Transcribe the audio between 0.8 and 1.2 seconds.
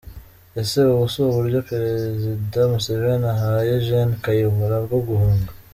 ubu si